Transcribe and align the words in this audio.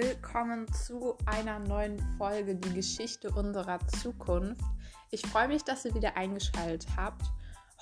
willkommen 0.00 0.72
zu 0.72 1.18
einer 1.26 1.58
neuen 1.58 1.98
Folge 2.18 2.54
Die 2.54 2.72
Geschichte 2.72 3.32
unserer 3.32 3.80
Zukunft. 4.00 4.62
Ich 5.10 5.22
freue 5.22 5.48
mich, 5.48 5.64
dass 5.64 5.84
ihr 5.84 5.92
wieder 5.92 6.16
eingeschaltet 6.16 6.86
habt. 6.96 7.22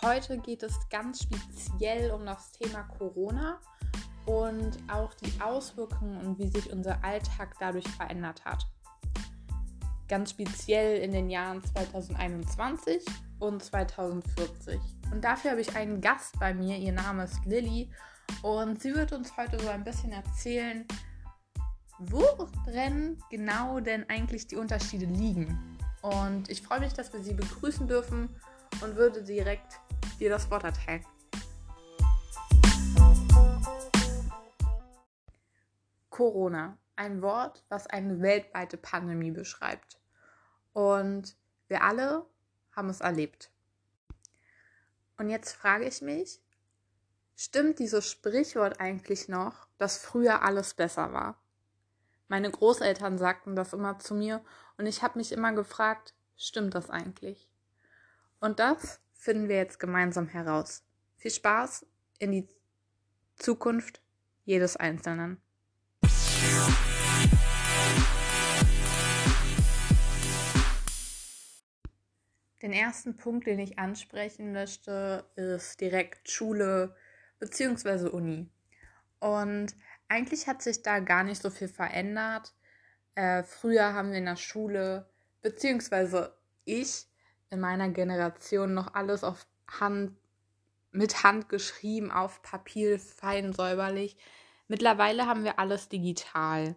Heute 0.00 0.39
geht 0.39 0.62
es 0.62 0.72
ganz 0.89 1.25
speziell 1.25 2.11
um 2.12 2.25
das 2.25 2.52
Thema 2.52 2.84
Corona 2.84 3.61
und 4.25 4.79
auch 4.90 5.12
die 5.12 5.30
Auswirkungen 5.43 6.18
und 6.25 6.39
wie 6.39 6.48
sich 6.48 6.72
unser 6.72 7.04
Alltag 7.04 7.54
dadurch 7.61 7.86
verändert 7.86 8.43
hat. 8.46 8.64
Ganz 10.08 10.30
speziell 10.30 11.03
in 11.03 11.12
den 11.12 11.29
Jahren 11.29 11.62
2021 11.62 13.04
und 13.40 13.62
2040. 13.62 14.80
Und 15.12 15.22
dafür 15.22 15.50
habe 15.50 15.61
ich 15.61 15.76
einen 15.76 16.00
Gast 16.00 16.40
bei 16.40 16.54
mir. 16.54 16.79
Ihr 16.79 16.93
Name 16.93 17.25
ist 17.25 17.44
Lilly 17.44 17.90
und 18.40 18.80
sie 18.80 18.94
wird 18.94 19.12
uns 19.12 19.36
heute 19.36 19.58
so 19.61 19.68
ein 19.68 19.85
bisschen 19.85 20.12
erzählen, 20.12 20.86
worin 21.99 23.18
genau 23.31 23.81
denn 23.81 24.09
eigentlich 24.09 24.46
die 24.46 24.57
Unterschiede 24.57 25.07
liegen. 25.07 25.79
Und 26.03 26.50
ich 26.50 26.63
freue 26.63 26.81
mich, 26.81 26.93
dass 26.93 27.13
wir 27.13 27.22
sie 27.22 27.35
begrüßen 27.35 27.89
dürfen 27.89 28.29
und 28.82 28.96
würde 28.96 29.22
direkt 29.22 29.81
dir 30.21 30.31
das 30.31 30.50
Wort 30.50 30.64
erteilen. 30.64 31.05
Corona, 36.11 36.78
ein 36.97 37.20
Wort, 37.22 37.64
was 37.69 37.86
eine 37.86 38.20
weltweite 38.20 38.77
Pandemie 38.77 39.31
beschreibt. 39.31 39.98
Und 40.72 41.36
wir 41.69 41.83
alle 41.83 42.27
haben 42.72 42.89
es 42.89 43.00
erlebt. 43.00 43.50
Und 45.19 45.31
jetzt 45.31 45.53
frage 45.53 45.86
ich 45.86 46.03
mich, 46.03 46.41
stimmt 47.34 47.78
dieses 47.78 48.10
Sprichwort 48.10 48.81
eigentlich 48.81 49.28
noch, 49.28 49.66
dass 49.78 49.98
früher 49.98 50.42
alles 50.42 50.75
besser 50.75 51.12
war? 51.12 51.42
Meine 52.28 52.50
Großeltern 52.50 53.19
sagten 53.19 53.55
das 53.55 53.72
immer 53.72 54.00
zu 54.00 54.12
mir 54.12 54.44
und 54.78 54.86
ich 54.86 55.05
habe 55.05 55.16
mich 55.16 55.30
immer 55.30 55.52
gefragt, 55.52 56.12
stimmt 56.36 56.74
das 56.74 56.91
eigentlich? 56.91 57.48
Und 58.41 58.58
das 58.58 59.00
finden 59.14 59.48
wir 59.48 59.55
jetzt 59.55 59.78
gemeinsam 59.78 60.27
heraus. 60.27 60.82
Viel 61.19 61.30
Spaß 61.30 61.86
in 62.19 62.32
die 62.32 62.48
Zukunft 63.36 64.02
jedes 64.44 64.77
Einzelnen. 64.77 65.41
Den 72.60 72.72
ersten 72.72 73.16
Punkt, 73.16 73.47
den 73.47 73.60
ich 73.60 73.78
ansprechen 73.78 74.50
möchte, 74.52 75.30
ist 75.36 75.80
direkt 75.80 76.28
Schule 76.28 76.97
bzw. 77.38 78.08
Uni. 78.08 78.50
Und 79.20 79.77
eigentlich 80.08 80.46
hat 80.46 80.62
sich 80.62 80.82
da 80.82 81.00
gar 81.00 81.24
nicht 81.24 81.42
so 81.42 81.50
viel 81.50 81.68
verändert. 81.68 82.54
Äh, 83.14 83.42
früher 83.42 83.94
haben 83.94 84.10
wir 84.10 84.18
in 84.18 84.26
der 84.26 84.36
Schule, 84.36 85.08
beziehungsweise 85.42 86.36
ich 86.64 87.06
in 87.50 87.60
meiner 87.60 87.88
Generation 87.88 88.74
noch 88.74 88.94
alles 88.94 89.24
auf 89.24 89.46
Hand, 89.68 90.16
mit 90.92 91.22
Hand 91.22 91.48
geschrieben, 91.48 92.10
auf 92.10 92.42
Papier, 92.42 92.98
fein 92.98 93.52
säuberlich. 93.52 94.16
Mittlerweile 94.68 95.26
haben 95.26 95.44
wir 95.44 95.58
alles 95.58 95.88
digital. 95.88 96.76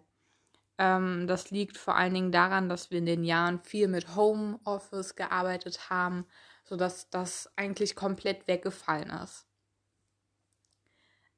Ähm, 0.78 1.26
das 1.26 1.50
liegt 1.50 1.76
vor 1.76 1.96
allen 1.96 2.14
Dingen 2.14 2.32
daran, 2.32 2.68
dass 2.68 2.90
wir 2.90 2.98
in 2.98 3.06
den 3.06 3.24
Jahren 3.24 3.60
viel 3.60 3.88
mit 3.88 4.14
Homeoffice 4.16 5.16
gearbeitet 5.16 5.90
haben, 5.90 6.26
sodass 6.64 7.10
das 7.10 7.52
eigentlich 7.56 7.96
komplett 7.96 8.46
weggefallen 8.48 9.10
ist. 9.10 9.46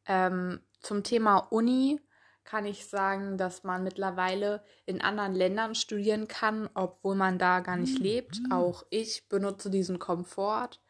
Ähm, 0.07 0.61
zum 0.83 1.03
Thema 1.03 1.39
Uni 1.39 2.01
kann 2.45 2.67
ich 2.67 2.87
sagen, 2.87 3.39
dass 3.39 3.63
man 3.63 3.85
mittlerweile 3.85 4.65
in 4.85 5.01
anderen 5.01 5.35
Ländern 5.35 5.75
studieren 5.75 6.29
kann, 6.29 6.69
obwohl 6.75 7.15
man 7.15 7.39
da 7.39 7.61
gar 7.61 7.77
nicht 7.77 7.99
mhm. 7.99 8.05
lebt. 8.05 8.41
Auch 8.51 8.85
ich 8.91 9.29
benutze 9.29 9.71
diesen 9.71 9.99
Komfort. 9.99 10.81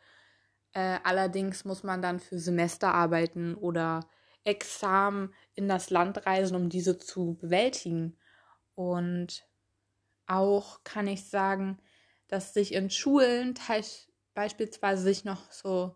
Äh, 0.73 0.99
allerdings 1.05 1.65
muss 1.65 1.83
man 1.83 2.01
dann 2.01 2.21
für 2.21 2.39
Semester 2.39 2.95
arbeiten 2.95 3.55
oder 3.55 4.01
Examen 4.45 5.35
in 5.55 5.69
das 5.69 5.91
Land 5.91 6.27
reisen, 6.27 6.57
um 6.57 6.69
diese 6.69 6.99
zu 6.99 7.35
bewältigen. 7.35 8.17
Und 8.75 9.47
auch 10.27 10.83
kann 10.85 11.07
ich 11.07 11.29
sagen, 11.29 11.79
dass 12.29 12.55
sich 12.55 12.73
in 12.73 12.89
Schulen 12.89 13.55
beispielsweise 14.33 15.03
sich 15.03 15.25
noch 15.25 15.53
so 15.53 15.95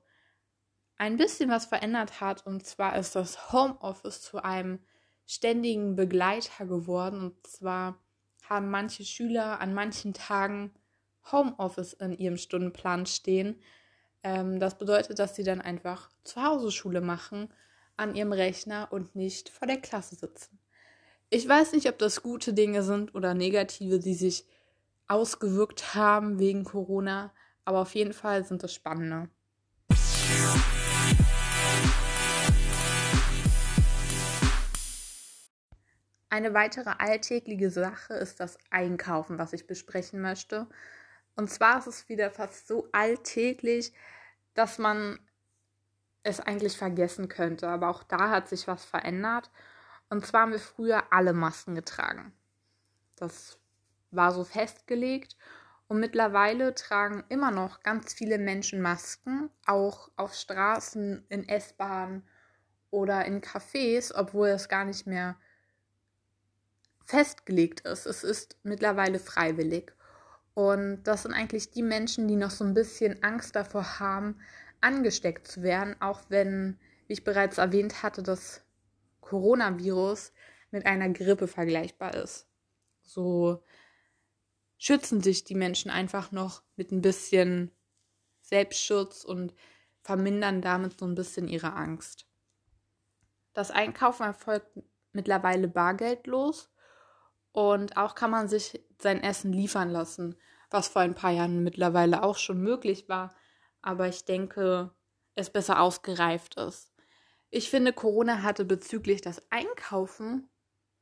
ein 0.98 1.16
bisschen 1.16 1.50
was 1.50 1.66
verändert 1.66 2.20
hat. 2.20 2.46
Und 2.46 2.66
zwar 2.66 2.96
ist 2.96 3.16
das 3.16 3.52
Homeoffice 3.52 4.22
zu 4.22 4.42
einem 4.42 4.80
ständigen 5.26 5.96
Begleiter 5.96 6.66
geworden. 6.66 7.20
Und 7.20 7.46
zwar 7.46 7.98
haben 8.48 8.70
manche 8.70 9.04
Schüler 9.04 9.60
an 9.60 9.74
manchen 9.74 10.14
Tagen 10.14 10.72
Homeoffice 11.30 11.94
in 11.94 12.12
ihrem 12.12 12.36
Stundenplan 12.36 13.06
stehen. 13.06 13.60
Ähm, 14.22 14.60
das 14.60 14.78
bedeutet, 14.78 15.18
dass 15.18 15.34
sie 15.34 15.44
dann 15.44 15.60
einfach 15.60 16.10
zu 16.24 16.42
Hause 16.42 16.70
Schule 16.70 17.00
machen 17.00 17.48
an 17.96 18.14
ihrem 18.14 18.32
Rechner 18.32 18.88
und 18.90 19.16
nicht 19.16 19.48
vor 19.48 19.66
der 19.66 19.80
Klasse 19.80 20.14
sitzen. 20.14 20.58
Ich 21.28 21.48
weiß 21.48 21.72
nicht, 21.72 21.88
ob 21.88 21.98
das 21.98 22.22
gute 22.22 22.52
Dinge 22.52 22.82
sind 22.82 23.14
oder 23.14 23.34
negative, 23.34 23.98
die 23.98 24.14
sich 24.14 24.44
ausgewirkt 25.08 25.94
haben 25.94 26.38
wegen 26.38 26.64
Corona, 26.64 27.32
aber 27.64 27.80
auf 27.80 27.94
jeden 27.94 28.12
Fall 28.12 28.44
sind 28.44 28.62
das 28.62 28.74
spannende. 28.74 29.28
Eine 36.36 36.52
weitere 36.52 36.90
alltägliche 36.98 37.70
Sache 37.70 38.12
ist 38.12 38.40
das 38.40 38.58
Einkaufen, 38.68 39.38
was 39.38 39.54
ich 39.54 39.66
besprechen 39.66 40.20
möchte. 40.20 40.66
Und 41.34 41.48
zwar 41.48 41.78
ist 41.78 41.86
es 41.86 42.10
wieder 42.10 42.30
fast 42.30 42.68
so 42.68 42.90
alltäglich, 42.92 43.94
dass 44.52 44.76
man 44.76 45.18
es 46.24 46.38
eigentlich 46.38 46.76
vergessen 46.76 47.28
könnte. 47.28 47.66
Aber 47.68 47.88
auch 47.88 48.02
da 48.02 48.28
hat 48.28 48.50
sich 48.50 48.68
was 48.68 48.84
verändert. 48.84 49.50
Und 50.10 50.26
zwar 50.26 50.42
haben 50.42 50.52
wir 50.52 50.58
früher 50.58 51.04
alle 51.10 51.32
Masken 51.32 51.74
getragen. 51.74 52.34
Das 53.16 53.58
war 54.10 54.30
so 54.30 54.44
festgelegt. 54.44 55.38
Und 55.88 56.00
mittlerweile 56.00 56.74
tragen 56.74 57.24
immer 57.30 57.50
noch 57.50 57.82
ganz 57.82 58.12
viele 58.12 58.36
Menschen 58.36 58.82
Masken, 58.82 59.48
auch 59.64 60.10
auf 60.16 60.34
Straßen, 60.34 61.24
in 61.30 61.48
S-Bahnen 61.48 62.28
oder 62.90 63.24
in 63.24 63.40
Cafés, 63.40 64.12
obwohl 64.14 64.48
es 64.48 64.68
gar 64.68 64.84
nicht 64.84 65.06
mehr 65.06 65.36
festgelegt 67.06 67.80
ist. 67.80 68.04
Es 68.04 68.24
ist 68.24 68.58
mittlerweile 68.62 69.18
freiwillig. 69.18 69.92
Und 70.54 71.04
das 71.04 71.22
sind 71.22 71.32
eigentlich 71.32 71.70
die 71.70 71.82
Menschen, 71.82 72.28
die 72.28 72.36
noch 72.36 72.50
so 72.50 72.64
ein 72.64 72.74
bisschen 72.74 73.22
Angst 73.22 73.56
davor 73.56 74.00
haben, 74.00 74.40
angesteckt 74.80 75.46
zu 75.46 75.62
werden, 75.62 75.96
auch 76.00 76.22
wenn, 76.28 76.78
wie 77.06 77.14
ich 77.14 77.24
bereits 77.24 77.58
erwähnt 77.58 78.02
hatte, 78.02 78.22
das 78.22 78.62
Coronavirus 79.20 80.32
mit 80.70 80.86
einer 80.86 81.08
Grippe 81.10 81.46
vergleichbar 81.46 82.14
ist. 82.14 82.48
So 83.02 83.62
schützen 84.78 85.22
sich 85.22 85.44
die 85.44 85.54
Menschen 85.54 85.90
einfach 85.90 86.32
noch 86.32 86.62
mit 86.76 86.90
ein 86.90 87.02
bisschen 87.02 87.70
Selbstschutz 88.40 89.24
und 89.24 89.54
vermindern 90.02 90.60
damit 90.60 90.98
so 90.98 91.06
ein 91.06 91.14
bisschen 91.14 91.48
ihre 91.48 91.72
Angst. 91.72 92.26
Das 93.54 93.70
Einkaufen 93.70 94.24
erfolgt 94.24 94.68
mittlerweile 95.12 95.68
bargeldlos 95.68 96.70
und 97.56 97.96
auch 97.96 98.14
kann 98.14 98.30
man 98.30 98.48
sich 98.48 98.84
sein 98.98 99.22
Essen 99.22 99.50
liefern 99.50 99.88
lassen, 99.88 100.36
was 100.68 100.88
vor 100.88 101.00
ein 101.00 101.14
paar 101.14 101.30
Jahren 101.30 101.64
mittlerweile 101.64 102.22
auch 102.22 102.36
schon 102.36 102.60
möglich 102.60 103.08
war. 103.08 103.34
Aber 103.80 104.08
ich 104.08 104.26
denke, 104.26 104.90
es 105.36 105.48
besser 105.48 105.80
ausgereift 105.80 106.56
ist. 106.56 106.92
Ich 107.48 107.70
finde, 107.70 107.94
Corona 107.94 108.42
hatte 108.42 108.66
bezüglich 108.66 109.22
das 109.22 109.40
Einkaufen 109.48 110.50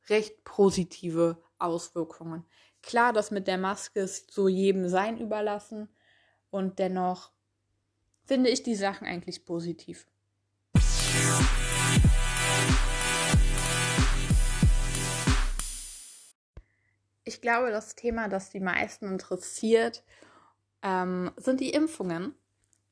recht 0.07 0.45
positive 0.45 1.43
Auswirkungen. 1.59 2.45
Klar, 2.81 3.11
das 3.11 3.31
mit 3.31 3.47
der 3.47 3.57
Maske 3.57 3.99
ist 3.99 4.31
so 4.31 4.47
jedem 4.47 4.87
sein 4.87 5.19
überlassen 5.19 5.89
und 6.51 6.79
dennoch 6.79 7.33
finde 8.23 8.49
ich 8.49 8.63
die 8.63 8.75
Sachen 8.75 9.05
eigentlich 9.05 9.43
positiv. 9.43 10.07
Ich 17.25 17.41
glaube, 17.41 17.71
das 17.71 17.95
Thema, 17.95 18.29
das 18.29 18.51
die 18.51 18.59
meisten 18.59 19.07
interessiert, 19.07 20.03
ähm, 20.81 21.31
sind 21.37 21.59
die 21.59 21.71
Impfungen. 21.71 22.35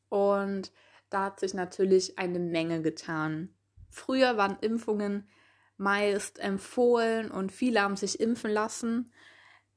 Und 0.09 0.71
da 1.09 1.25
hat 1.25 1.39
sich 1.39 1.53
natürlich 1.53 2.17
eine 2.17 2.39
Menge 2.39 2.81
getan. 2.81 3.55
Früher 3.89 4.35
waren 4.35 4.57
Impfungen 4.59 5.29
meist 5.77 6.39
empfohlen 6.39 7.29
und 7.29 7.51
viele 7.51 7.81
haben 7.81 7.95
sich 7.95 8.19
impfen 8.19 8.51
lassen. 8.51 9.11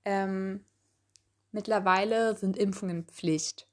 Ähm, 0.05 0.64
mittlerweile 1.53 2.37
sind 2.37 2.56
Impfungen 2.56 3.05
Pflicht. 3.05 3.69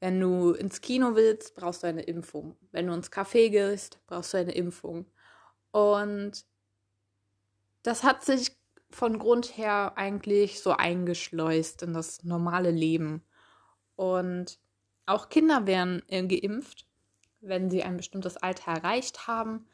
Wenn 0.00 0.20
du 0.20 0.52
ins 0.52 0.80
Kino 0.80 1.14
willst, 1.16 1.54
brauchst 1.54 1.82
du 1.82 1.86
eine 1.86 2.02
Impfung. 2.02 2.56
Wenn 2.72 2.86
du 2.86 2.94
ins 2.94 3.10
Café 3.10 3.50
gehst, 3.50 4.00
brauchst 4.06 4.32
du 4.32 4.38
eine 4.38 4.52
Impfung. 4.52 5.06
Und 5.70 6.44
das 7.82 8.02
hat 8.02 8.24
sich 8.24 8.56
von 8.94 9.18
Grund 9.18 9.56
her 9.56 9.92
eigentlich 9.96 10.60
so 10.60 10.72
eingeschleust 10.72 11.82
in 11.82 11.92
das 11.92 12.22
normale 12.24 12.70
Leben. 12.70 13.22
Und 13.96 14.58
auch 15.06 15.28
Kinder 15.28 15.66
werden 15.66 16.02
äh, 16.08 16.26
geimpft, 16.26 16.86
wenn 17.40 17.70
sie 17.70 17.82
ein 17.82 17.96
bestimmtes 17.96 18.36
Alter 18.36 18.72
erreicht 18.72 19.26
haben, 19.26 19.66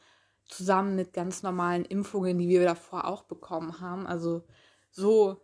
zusammen 0.47 0.97
mit 0.97 1.13
ganz 1.13 1.43
normalen 1.43 1.85
Impfungen, 1.85 2.39
die 2.39 2.49
wir 2.49 2.65
davor 2.65 3.07
auch 3.07 3.25
bekommen 3.25 3.81
haben. 3.81 4.07
Also 4.07 4.45
so 4.91 5.41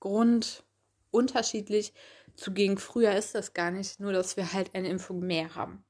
grundunterschiedlich 0.00 1.92
zu 2.34 2.54
gegen 2.54 2.78
früher 2.78 3.14
ist 3.14 3.34
das 3.34 3.52
gar 3.52 3.70
nicht, 3.70 4.00
nur 4.00 4.12
dass 4.12 4.36
wir 4.36 4.52
halt 4.52 4.74
eine 4.74 4.88
Impfung 4.88 5.20
mehr 5.20 5.54
haben. 5.54 5.84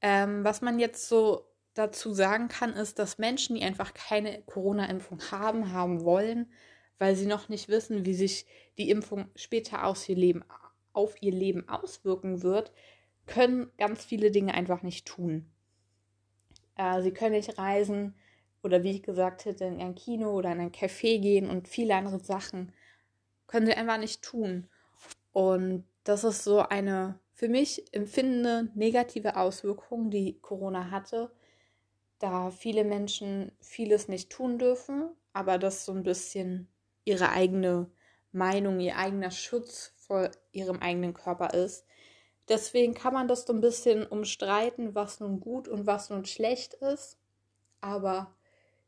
Ähm, 0.00 0.44
was 0.44 0.62
man 0.62 0.78
jetzt 0.78 1.08
so 1.08 1.46
dazu 1.76 2.12
sagen 2.14 2.48
kann, 2.48 2.72
ist, 2.72 2.98
dass 2.98 3.18
Menschen, 3.18 3.56
die 3.56 3.62
einfach 3.62 3.94
keine 3.94 4.42
Corona-Impfung 4.42 5.20
haben, 5.30 5.72
haben 5.72 6.04
wollen, 6.04 6.50
weil 6.98 7.14
sie 7.14 7.26
noch 7.26 7.48
nicht 7.48 7.68
wissen, 7.68 8.06
wie 8.06 8.14
sich 8.14 8.46
die 8.78 8.90
Impfung 8.90 9.26
später 9.36 9.84
aus 9.84 10.08
ihr 10.08 10.16
Leben, 10.16 10.42
auf 10.92 11.20
ihr 11.20 11.32
Leben 11.32 11.68
auswirken 11.68 12.42
wird, 12.42 12.72
können 13.26 13.70
ganz 13.76 14.04
viele 14.04 14.30
Dinge 14.30 14.54
einfach 14.54 14.82
nicht 14.82 15.06
tun. 15.06 15.46
Äh, 16.76 17.02
sie 17.02 17.12
können 17.12 17.34
nicht 17.34 17.58
reisen 17.58 18.14
oder 18.62 18.82
wie 18.82 18.92
ich 18.92 19.02
gesagt 19.02 19.44
hätte, 19.44 19.64
in 19.64 19.80
ein 19.80 19.94
Kino 19.94 20.32
oder 20.32 20.52
in 20.52 20.60
ein 20.60 20.72
Café 20.72 21.20
gehen 21.20 21.50
und 21.50 21.68
viele 21.68 21.94
andere 21.94 22.20
Sachen 22.20 22.72
können 23.46 23.66
sie 23.66 23.74
einfach 23.74 23.98
nicht 23.98 24.22
tun. 24.22 24.68
Und 25.32 25.84
das 26.04 26.24
ist 26.24 26.42
so 26.42 26.60
eine 26.60 27.18
für 27.34 27.48
mich 27.50 27.84
empfindende 27.92 28.70
negative 28.74 29.36
Auswirkung, 29.36 30.10
die 30.10 30.38
Corona 30.40 30.90
hatte, 30.90 31.30
da 32.18 32.50
viele 32.50 32.84
Menschen 32.84 33.52
vieles 33.60 34.08
nicht 34.08 34.30
tun 34.30 34.58
dürfen, 34.58 35.10
aber 35.32 35.58
das 35.58 35.84
so 35.84 35.92
ein 35.92 36.02
bisschen 36.02 36.68
ihre 37.04 37.30
eigene 37.30 37.90
Meinung, 38.32 38.80
ihr 38.80 38.96
eigener 38.96 39.30
Schutz 39.30 39.92
vor 39.96 40.30
ihrem 40.52 40.80
eigenen 40.80 41.14
Körper 41.14 41.54
ist. 41.54 41.86
Deswegen 42.48 42.94
kann 42.94 43.12
man 43.12 43.28
das 43.28 43.44
so 43.44 43.52
ein 43.52 43.60
bisschen 43.60 44.06
umstreiten, 44.06 44.94
was 44.94 45.20
nun 45.20 45.40
gut 45.40 45.68
und 45.68 45.86
was 45.86 46.10
nun 46.10 46.24
schlecht 46.24 46.74
ist. 46.74 47.18
Aber 47.80 48.34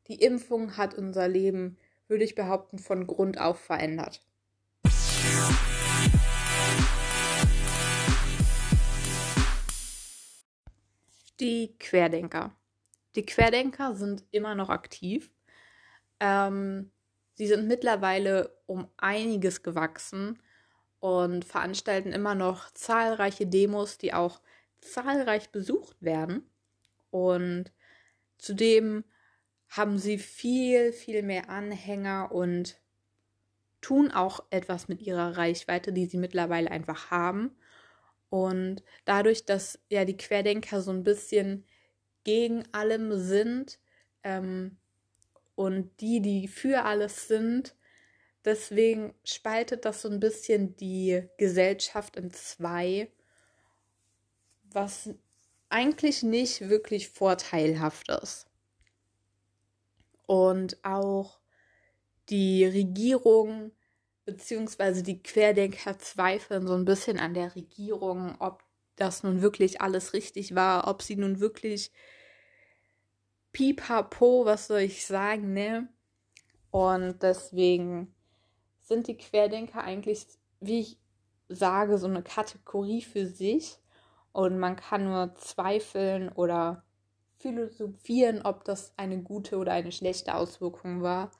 die 0.06 0.22
Impfung 0.22 0.76
hat 0.76 0.94
unser 0.94 1.28
Leben, 1.28 1.76
würde 2.06 2.24
ich 2.24 2.34
behaupten, 2.34 2.78
von 2.78 3.06
Grund 3.06 3.40
auf 3.40 3.58
verändert. 3.58 4.22
Die 11.40 11.76
Querdenker. 11.78 12.57
Die 13.18 13.26
Querdenker 13.26 13.96
sind 13.96 14.22
immer 14.30 14.54
noch 14.54 14.68
aktiv. 14.68 15.32
Ähm, 16.20 16.92
sie 17.34 17.48
sind 17.48 17.66
mittlerweile 17.66 18.56
um 18.66 18.86
einiges 18.96 19.64
gewachsen 19.64 20.40
und 21.00 21.44
veranstalten 21.44 22.12
immer 22.12 22.36
noch 22.36 22.70
zahlreiche 22.74 23.48
Demos, 23.48 23.98
die 23.98 24.14
auch 24.14 24.40
zahlreich 24.80 25.50
besucht 25.50 26.00
werden. 26.00 26.48
Und 27.10 27.72
zudem 28.38 29.02
haben 29.68 29.98
sie 29.98 30.18
viel, 30.18 30.92
viel 30.92 31.24
mehr 31.24 31.50
Anhänger 31.50 32.30
und 32.30 32.80
tun 33.80 34.12
auch 34.12 34.44
etwas 34.50 34.86
mit 34.86 35.02
ihrer 35.02 35.36
Reichweite, 35.36 35.92
die 35.92 36.06
sie 36.06 36.18
mittlerweile 36.18 36.70
einfach 36.70 37.10
haben. 37.10 37.50
Und 38.30 38.84
dadurch, 39.04 39.44
dass 39.44 39.80
ja 39.88 40.04
die 40.04 40.16
Querdenker 40.16 40.82
so 40.82 40.92
ein 40.92 41.02
bisschen 41.02 41.64
gegen 42.24 42.64
allem 42.72 43.18
sind 43.18 43.78
ähm, 44.22 44.76
und 45.54 46.00
die, 46.00 46.20
die 46.20 46.48
für 46.48 46.84
alles 46.84 47.28
sind. 47.28 47.74
Deswegen 48.44 49.14
spaltet 49.24 49.84
das 49.84 50.02
so 50.02 50.08
ein 50.08 50.20
bisschen 50.20 50.76
die 50.76 51.28
Gesellschaft 51.36 52.16
in 52.16 52.30
zwei, 52.30 53.10
was 54.64 55.10
eigentlich 55.68 56.22
nicht 56.22 56.68
wirklich 56.68 57.08
vorteilhaft 57.08 58.08
ist. 58.08 58.46
Und 60.26 60.82
auch 60.84 61.40
die 62.28 62.64
Regierung 62.64 63.72
bzw. 64.26 65.02
die 65.02 65.22
Querdenker 65.22 65.98
zweifeln 65.98 66.66
so 66.66 66.74
ein 66.74 66.84
bisschen 66.84 67.18
an 67.18 67.34
der 67.34 67.54
Regierung, 67.54 68.36
ob 68.38 68.62
das 69.00 69.22
nun 69.22 69.42
wirklich 69.42 69.80
alles 69.80 70.12
richtig 70.12 70.54
war, 70.54 70.88
ob 70.88 71.02
sie 71.02 71.16
nun 71.16 71.40
wirklich 71.40 71.92
pipapo, 73.52 74.44
was 74.44 74.66
soll 74.66 74.80
ich 74.80 75.06
sagen, 75.06 75.52
ne? 75.52 75.88
Und 76.70 77.22
deswegen 77.22 78.14
sind 78.82 79.06
die 79.06 79.16
Querdenker 79.16 79.82
eigentlich, 79.82 80.26
wie 80.60 80.80
ich 80.80 80.98
sage, 81.48 81.98
so 81.98 82.06
eine 82.06 82.22
Kategorie 82.22 83.02
für 83.02 83.26
sich. 83.26 83.78
Und 84.32 84.58
man 84.58 84.76
kann 84.76 85.04
nur 85.04 85.34
zweifeln 85.36 86.28
oder 86.28 86.84
philosophieren, 87.38 88.42
ob 88.42 88.64
das 88.64 88.92
eine 88.96 89.22
gute 89.22 89.56
oder 89.56 89.72
eine 89.72 89.92
schlechte 89.92 90.34
Auswirkung 90.34 91.02
war. 91.02 91.30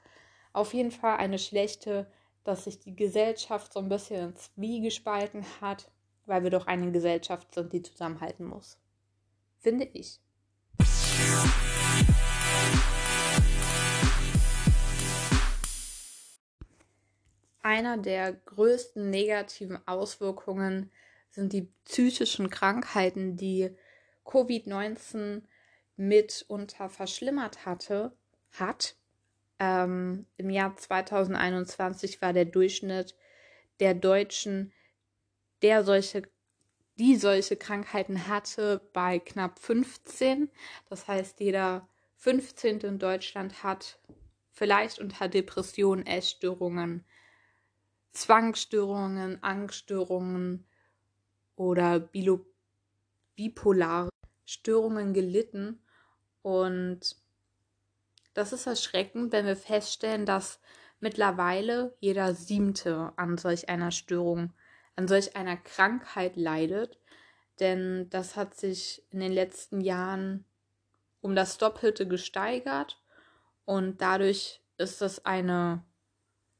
Auf 0.53 0.73
jeden 0.73 0.91
Fall 0.91 1.17
eine 1.17 1.39
schlechte, 1.39 2.11
dass 2.43 2.63
sich 2.63 2.79
die 2.79 2.95
Gesellschaft 2.95 3.73
so 3.73 3.79
ein 3.79 3.89
bisschen 3.89 4.29
ins 4.29 4.51
Wie 4.55 4.81
gespalten 4.81 5.45
hat, 5.61 5.91
weil 6.29 6.43
wir 6.43 6.51
doch 6.51 6.67
eine 6.67 6.91
Gesellschaft 6.91 7.53
sind, 7.53 7.73
die 7.73 7.81
zusammenhalten 7.81 8.45
muss. 8.45 8.77
Finde 9.57 9.85
ich. 9.85 10.21
Einer 17.61 17.97
der 17.97 18.33
größten 18.33 19.09
negativen 19.09 19.85
Auswirkungen 19.85 20.91
sind 21.29 21.53
die 21.53 21.71
psychischen 21.85 22.49
Krankheiten, 22.49 23.35
die 23.35 23.75
Covid-19 24.25 25.43
mitunter 25.97 26.89
verschlimmert 26.89 27.65
hatte, 27.65 28.13
hat. 28.51 28.95
Ähm, 29.59 30.25
Im 30.37 30.49
Jahr 30.49 30.75
2021 30.77 32.21
war 32.21 32.31
der 32.31 32.45
Durchschnitt 32.45 33.15
der 33.79 33.93
Deutschen, 33.93 34.71
der 35.61 35.83
solche, 35.83 36.23
die 36.97 37.15
solche 37.15 37.55
Krankheiten 37.55 38.27
hatte, 38.27 38.81
bei 38.93 39.19
knapp 39.19 39.59
15. 39.59 40.49
Das 40.89 41.07
heißt, 41.07 41.39
jeder 41.39 41.87
15. 42.17 42.79
in 42.81 42.99
Deutschland 42.99 43.63
hat 43.63 43.99
vielleicht 44.51 44.99
unter 44.99 45.27
Depressionen, 45.27 46.05
Essstörungen, 46.05 47.05
Zwangsstörungen, 48.11 49.41
Angststörungen 49.41 50.65
oder 51.55 51.99
Bilo 51.99 52.45
bipolare 53.35 54.09
Störungen 54.45 55.13
gelitten. 55.13 55.81
Und 56.41 57.15
das 58.33 58.51
ist 58.51 58.67
erschreckend, 58.67 59.31
wenn 59.31 59.45
wir 59.45 59.55
feststellen, 59.55 60.25
dass 60.25 60.59
mittlerweile 60.99 61.95
jeder 62.01 62.33
Siebte 62.33 63.13
an 63.15 63.37
solch 63.37 63.69
einer 63.69 63.91
Störung, 63.91 64.53
an 64.99 65.07
solch 65.07 65.37
einer 65.37 65.55
Krankheit 65.55 66.35
leidet. 66.35 66.99
Denn 67.61 68.09
das 68.09 68.35
hat 68.35 68.55
sich 68.55 69.01
in 69.11 69.21
den 69.21 69.31
letzten 69.31 69.79
Jahren 69.79 70.43
um 71.21 71.35
das 71.35 71.57
Doppelte 71.57 72.05
gesteigert. 72.05 73.01
Und 73.63 74.01
dadurch 74.01 74.61
ist 74.77 74.99
das 74.99 75.25
eine 75.25 75.85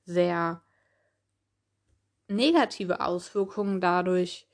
sehr 0.05 0.62
negative 2.29 3.01
Auswirkungen 3.01 3.81
dadurch, 3.81 4.48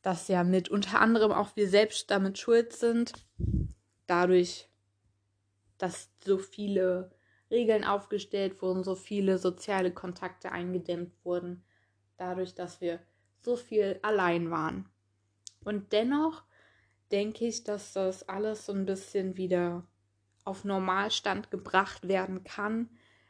dass 0.00 0.28
ja 0.28 0.42
mit 0.42 0.70
unter 0.70 0.98
anderem 0.98 1.30
auch 1.30 1.54
wir 1.56 1.68
selbst 1.68 2.10
damit 2.10 2.38
schuld 2.38 2.72
sind, 2.72 3.12
dadurch, 4.06 4.70
dass 5.76 6.08
so 6.24 6.38
viele 6.38 7.10
Regeln 7.50 7.84
aufgestellt 7.84 8.62
wurden, 8.62 8.82
so 8.82 8.94
viele 8.94 9.36
soziale 9.36 9.92
Kontakte 9.92 10.52
eingedämmt 10.52 11.12
wurden, 11.22 11.62
dadurch, 12.22 12.54
dass 12.54 12.80
wir 12.80 13.00
so 13.40 13.56
viel 13.56 13.98
allein 14.02 14.50
waren. 14.50 14.88
Und 15.64 15.92
dennoch 15.92 16.44
denke 17.10 17.46
ich, 17.46 17.64
dass 17.64 17.92
das 17.92 18.28
alles 18.28 18.66
so 18.66 18.72
ein 18.72 18.86
bisschen 18.86 19.36
wieder 19.36 19.84
auf 20.44 20.64
Normalstand 20.64 21.50
gebracht 21.50 22.06
werden 22.06 22.44
kann, 22.44 22.88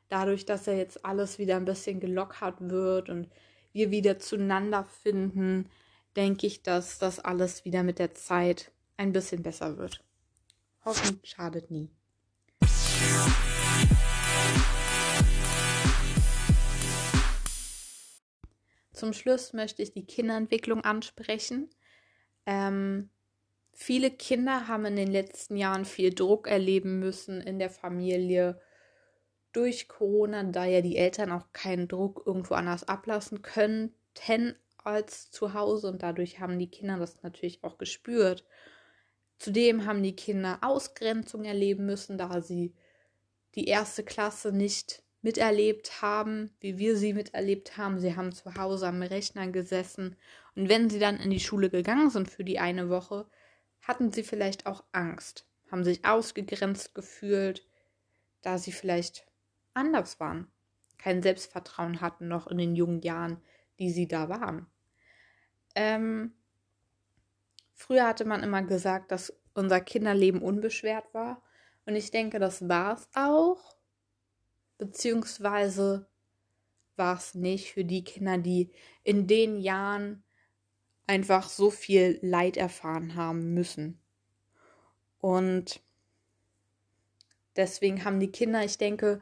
dadurch, 0.08 0.44
dass 0.44 0.66
er 0.66 0.76
jetzt 0.76 1.04
alles 1.06 1.38
wieder 1.38 1.56
ein 1.56 1.64
bisschen 1.64 2.00
gelockert 2.00 2.56
wird 2.60 3.08
und 3.08 3.28
wir 3.72 3.90
wieder 3.90 4.18
zueinander 4.18 4.84
finden, 4.84 5.70
denke 6.16 6.46
ich, 6.46 6.62
dass 6.62 6.98
das 6.98 7.18
alles 7.18 7.64
wieder 7.64 7.82
mit 7.82 7.98
der 7.98 8.12
Zeit 8.14 8.70
ein 8.98 9.12
bisschen 9.12 9.42
besser 9.42 9.78
wird. 9.78 10.04
Hoffen 10.84 11.20
schadet 11.24 11.70
nie. 11.70 11.90
Zum 19.02 19.14
Schluss 19.14 19.52
möchte 19.52 19.82
ich 19.82 19.92
die 19.92 20.06
Kinderentwicklung 20.06 20.84
ansprechen. 20.84 21.68
Ähm, 22.46 23.10
viele 23.72 24.12
Kinder 24.12 24.68
haben 24.68 24.84
in 24.84 24.94
den 24.94 25.10
letzten 25.10 25.56
Jahren 25.56 25.84
viel 25.84 26.14
Druck 26.14 26.46
erleben 26.46 27.00
müssen 27.00 27.40
in 27.40 27.58
der 27.58 27.68
Familie 27.68 28.60
durch 29.52 29.88
Corona, 29.88 30.44
da 30.44 30.66
ja 30.66 30.82
die 30.82 30.96
Eltern 30.96 31.32
auch 31.32 31.52
keinen 31.52 31.88
Druck 31.88 32.22
irgendwo 32.24 32.54
anders 32.54 32.86
ablassen 32.86 33.42
könnten 33.42 34.54
als 34.84 35.32
zu 35.32 35.52
Hause 35.52 35.88
und 35.88 36.04
dadurch 36.04 36.38
haben 36.38 36.60
die 36.60 36.70
Kinder 36.70 36.96
das 36.96 37.24
natürlich 37.24 37.64
auch 37.64 37.78
gespürt. 37.78 38.44
Zudem 39.40 39.84
haben 39.84 40.04
die 40.04 40.14
Kinder 40.14 40.60
Ausgrenzung 40.62 41.44
erleben 41.44 41.86
müssen, 41.86 42.18
da 42.18 42.40
sie 42.40 42.72
die 43.56 43.64
erste 43.64 44.04
Klasse 44.04 44.52
nicht 44.52 45.02
miterlebt 45.22 46.02
haben, 46.02 46.54
wie 46.60 46.78
wir 46.78 46.96
sie 46.96 47.14
miterlebt 47.14 47.76
haben. 47.76 47.98
Sie 47.98 48.16
haben 48.16 48.32
zu 48.32 48.54
Hause 48.54 48.88
am 48.88 49.02
Rechner 49.02 49.48
gesessen 49.48 50.16
und 50.54 50.68
wenn 50.68 50.90
sie 50.90 50.98
dann 50.98 51.18
in 51.18 51.30
die 51.30 51.40
Schule 51.40 51.70
gegangen 51.70 52.10
sind 52.10 52.30
für 52.30 52.44
die 52.44 52.58
eine 52.58 52.90
Woche, 52.90 53.26
hatten 53.80 54.12
sie 54.12 54.22
vielleicht 54.22 54.66
auch 54.66 54.84
Angst, 54.92 55.46
haben 55.70 55.84
sich 55.84 56.04
ausgegrenzt 56.04 56.94
gefühlt, 56.94 57.66
da 58.42 58.58
sie 58.58 58.72
vielleicht 58.72 59.26
anders 59.74 60.20
waren, 60.20 60.48
kein 60.98 61.22
Selbstvertrauen 61.22 62.00
hatten 62.00 62.28
noch 62.28 62.46
in 62.46 62.58
den 62.58 62.76
jungen 62.76 63.00
Jahren, 63.00 63.42
die 63.78 63.90
sie 63.90 64.06
da 64.06 64.28
waren. 64.28 64.66
Ähm, 65.74 66.32
früher 67.72 68.06
hatte 68.06 68.24
man 68.24 68.42
immer 68.42 68.62
gesagt, 68.62 69.10
dass 69.10 69.36
unser 69.54 69.80
Kinderleben 69.80 70.42
unbeschwert 70.42 71.12
war. 71.12 71.42
Und 71.86 71.96
ich 71.96 72.10
denke, 72.10 72.38
das 72.38 72.68
war 72.68 72.94
es 72.94 73.08
auch. 73.14 73.76
Beziehungsweise 74.82 76.08
war 76.96 77.16
es 77.16 77.36
nicht 77.36 77.72
für 77.72 77.84
die 77.84 78.02
Kinder, 78.02 78.36
die 78.36 78.72
in 79.04 79.28
den 79.28 79.56
Jahren 79.56 80.24
einfach 81.06 81.48
so 81.48 81.70
viel 81.70 82.18
Leid 82.20 82.56
erfahren 82.56 83.14
haben 83.14 83.54
müssen. 83.54 84.00
Und 85.20 85.80
deswegen 87.54 88.04
haben 88.04 88.18
die 88.18 88.32
Kinder, 88.32 88.64
ich 88.64 88.76
denke, 88.76 89.20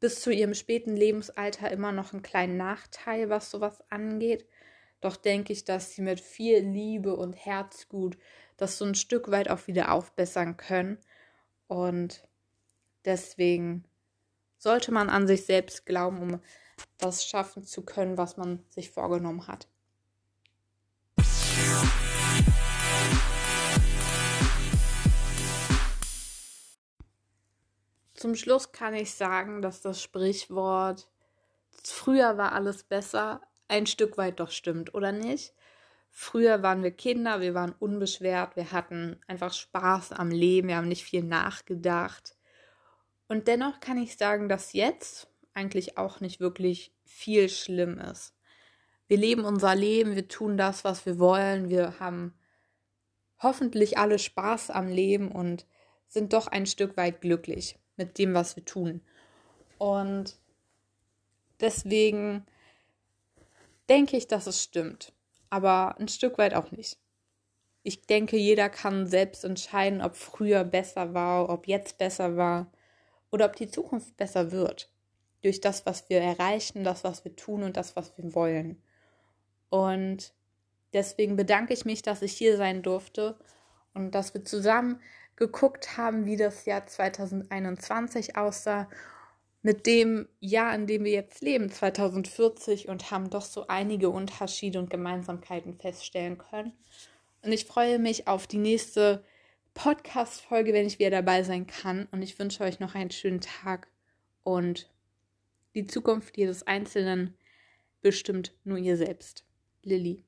bis 0.00 0.20
zu 0.20 0.30
ihrem 0.30 0.52
späten 0.52 0.94
Lebensalter 0.94 1.70
immer 1.70 1.92
noch 1.92 2.12
einen 2.12 2.20
kleinen 2.20 2.58
Nachteil, 2.58 3.30
was 3.30 3.50
sowas 3.50 3.82
angeht. 3.88 4.46
Doch 5.00 5.16
denke 5.16 5.54
ich, 5.54 5.64
dass 5.64 5.94
sie 5.94 6.02
mit 6.02 6.20
viel 6.20 6.58
Liebe 6.58 7.16
und 7.16 7.32
Herzgut 7.32 8.18
das 8.58 8.76
so 8.76 8.84
ein 8.84 8.94
Stück 8.94 9.30
weit 9.30 9.48
auch 9.48 9.66
wieder 9.66 9.92
aufbessern 9.92 10.58
können. 10.58 10.98
Und 11.68 12.22
deswegen 13.06 13.86
sollte 14.60 14.92
man 14.92 15.10
an 15.10 15.26
sich 15.26 15.44
selbst 15.44 15.86
glauben, 15.86 16.22
um 16.22 16.40
das 16.98 17.26
schaffen 17.26 17.64
zu 17.64 17.82
können, 17.82 18.16
was 18.16 18.36
man 18.36 18.62
sich 18.68 18.90
vorgenommen 18.90 19.48
hat. 19.48 19.66
Zum 28.14 28.36
Schluss 28.36 28.70
kann 28.70 28.94
ich 28.94 29.14
sagen, 29.14 29.62
dass 29.62 29.80
das 29.80 30.02
Sprichwort 30.02 31.08
früher 31.82 32.36
war 32.36 32.52
alles 32.52 32.84
besser 32.84 33.40
ein 33.68 33.86
Stück 33.86 34.18
weit 34.18 34.40
doch 34.40 34.50
stimmt, 34.50 34.94
oder 34.94 35.12
nicht? 35.12 35.54
Früher 36.10 36.62
waren 36.62 36.82
wir 36.82 36.90
Kinder, 36.90 37.40
wir 37.40 37.54
waren 37.54 37.72
unbeschwert, 37.78 38.56
wir 38.56 38.72
hatten 38.72 39.20
einfach 39.28 39.52
Spaß 39.52 40.12
am 40.12 40.30
Leben, 40.30 40.68
wir 40.68 40.76
haben 40.76 40.88
nicht 40.88 41.04
viel 41.04 41.22
nachgedacht. 41.22 42.36
Und 43.30 43.46
dennoch 43.46 43.78
kann 43.78 43.96
ich 43.96 44.16
sagen, 44.16 44.48
dass 44.48 44.72
jetzt 44.72 45.28
eigentlich 45.54 45.96
auch 45.96 46.18
nicht 46.18 46.40
wirklich 46.40 46.92
viel 47.04 47.48
schlimm 47.48 47.96
ist. 47.96 48.34
Wir 49.06 49.18
leben 49.18 49.44
unser 49.44 49.76
Leben, 49.76 50.16
wir 50.16 50.26
tun 50.26 50.56
das, 50.56 50.82
was 50.82 51.06
wir 51.06 51.20
wollen, 51.20 51.68
wir 51.68 52.00
haben 52.00 52.34
hoffentlich 53.40 53.98
alle 53.98 54.18
Spaß 54.18 54.70
am 54.70 54.88
Leben 54.88 55.30
und 55.30 55.64
sind 56.08 56.32
doch 56.32 56.48
ein 56.48 56.66
Stück 56.66 56.96
weit 56.96 57.20
glücklich 57.20 57.78
mit 57.94 58.18
dem, 58.18 58.34
was 58.34 58.56
wir 58.56 58.64
tun. 58.64 59.00
Und 59.78 60.36
deswegen 61.60 62.44
denke 63.88 64.16
ich, 64.16 64.26
dass 64.26 64.48
es 64.48 64.60
stimmt, 64.60 65.12
aber 65.50 65.96
ein 66.00 66.08
Stück 66.08 66.36
weit 66.36 66.54
auch 66.54 66.72
nicht. 66.72 66.98
Ich 67.84 68.02
denke, 68.08 68.36
jeder 68.36 68.68
kann 68.68 69.06
selbst 69.06 69.44
entscheiden, 69.44 70.02
ob 70.02 70.16
früher 70.16 70.64
besser 70.64 71.14
war, 71.14 71.48
ob 71.48 71.68
jetzt 71.68 71.96
besser 71.96 72.36
war 72.36 72.72
oder 73.30 73.46
ob 73.46 73.56
die 73.56 73.70
Zukunft 73.70 74.16
besser 74.16 74.52
wird. 74.52 74.90
Durch 75.42 75.60
das, 75.60 75.86
was 75.86 76.08
wir 76.08 76.20
erreichen, 76.20 76.84
das, 76.84 77.04
was 77.04 77.24
wir 77.24 77.34
tun 77.34 77.62
und 77.62 77.76
das, 77.76 77.96
was 77.96 78.16
wir 78.18 78.34
wollen. 78.34 78.82
Und 79.70 80.34
deswegen 80.92 81.36
bedanke 81.36 81.72
ich 81.72 81.84
mich, 81.84 82.02
dass 82.02 82.22
ich 82.22 82.32
hier 82.32 82.56
sein 82.56 82.82
durfte 82.82 83.36
und 83.94 84.14
dass 84.14 84.34
wir 84.34 84.44
zusammen 84.44 85.00
geguckt 85.36 85.96
haben, 85.96 86.26
wie 86.26 86.36
das 86.36 86.66
Jahr 86.66 86.86
2021 86.86 88.36
aussah, 88.36 88.88
mit 89.62 89.86
dem 89.86 90.28
Jahr, 90.40 90.74
in 90.74 90.86
dem 90.86 91.04
wir 91.04 91.12
jetzt 91.12 91.42
leben, 91.42 91.70
2040, 91.70 92.88
und 92.88 93.10
haben 93.10 93.28
doch 93.28 93.44
so 93.44 93.66
einige 93.66 94.08
Unterschiede 94.08 94.78
und 94.78 94.90
Gemeinsamkeiten 94.90 95.74
feststellen 95.74 96.38
können. 96.38 96.72
Und 97.42 97.52
ich 97.52 97.66
freue 97.66 97.98
mich 97.98 98.26
auf 98.26 98.46
die 98.46 98.58
nächste 98.58 99.22
Podcast-Folge, 99.74 100.72
wenn 100.72 100.86
ich 100.86 100.98
wieder 100.98 101.10
dabei 101.10 101.42
sein 101.42 101.66
kann. 101.66 102.06
Und 102.10 102.22
ich 102.22 102.38
wünsche 102.38 102.64
euch 102.64 102.80
noch 102.80 102.94
einen 102.94 103.10
schönen 103.10 103.40
Tag 103.40 103.88
und 104.42 104.90
die 105.74 105.86
Zukunft 105.86 106.36
jedes 106.36 106.66
Einzelnen 106.66 107.34
bestimmt 108.02 108.52
nur 108.64 108.78
ihr 108.78 108.96
selbst. 108.96 109.44
Lilly. 109.82 110.24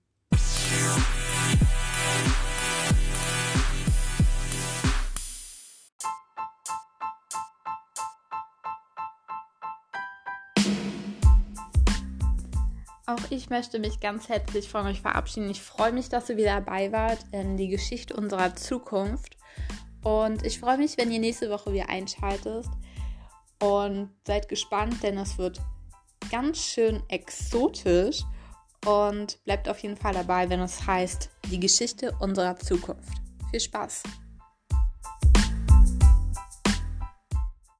Auch 13.12 13.31
ich 13.31 13.50
möchte 13.50 13.78
mich 13.78 14.00
ganz 14.00 14.31
herzlich 14.31 14.71
von 14.71 14.87
euch 14.87 15.02
verabschieden. 15.02 15.50
Ich 15.50 15.61
freue 15.61 15.92
mich, 15.92 16.09
dass 16.09 16.31
ihr 16.31 16.38
wieder 16.38 16.54
dabei 16.54 16.92
wart 16.92 17.19
in 17.31 17.59
die 17.59 17.69
Geschichte 17.69 18.16
unserer 18.16 18.57
Zukunft. 18.57 19.37
Und 20.02 20.47
ich 20.47 20.59
freue 20.59 20.78
mich, 20.78 20.97
wenn 20.97 21.12
ihr 21.12 21.19
nächste 21.19 21.50
Woche 21.50 21.75
wieder 21.75 21.90
einschaltet. 21.90 22.64
Und 23.61 24.09
seid 24.26 24.49
gespannt, 24.49 25.02
denn 25.02 25.19
es 25.19 25.37
wird 25.37 25.61
ganz 26.31 26.59
schön 26.59 27.02
exotisch. 27.09 28.23
Und 28.87 29.45
bleibt 29.45 29.69
auf 29.69 29.81
jeden 29.81 29.99
Fall 29.99 30.14
dabei, 30.14 30.49
wenn 30.49 30.61
es 30.61 30.87
heißt, 30.87 31.28
die 31.50 31.61
Geschichte 31.61 32.16
unserer 32.19 32.57
Zukunft. 32.57 33.19
Viel 33.50 33.61
Spaß! 33.61 34.04